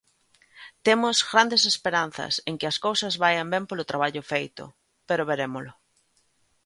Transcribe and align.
Temos 0.85 1.17
grandes 1.31 1.63
esperanzas 1.73 2.33
en 2.49 2.53
que 2.59 2.67
as 2.71 2.77
cousas 2.85 3.15
vaian 3.23 3.47
ben 3.53 3.63
polo 3.69 3.87
traballo 3.91 4.23
feito, 4.31 4.63
pero 5.07 5.27
verémolo. 5.31 5.73